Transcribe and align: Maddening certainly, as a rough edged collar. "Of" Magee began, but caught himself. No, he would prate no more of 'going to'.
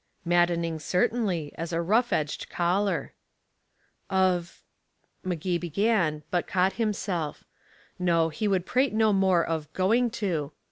Maddening 0.25 0.79
certainly, 0.79 1.51
as 1.59 1.71
a 1.71 1.79
rough 1.79 2.11
edged 2.11 2.49
collar. 2.49 3.13
"Of" 4.09 4.63
Magee 5.23 5.59
began, 5.59 6.23
but 6.31 6.47
caught 6.47 6.73
himself. 6.73 7.43
No, 7.99 8.29
he 8.29 8.47
would 8.47 8.65
prate 8.65 8.95
no 8.95 9.13
more 9.13 9.45
of 9.45 9.71
'going 9.73 10.09
to'. 10.09 10.53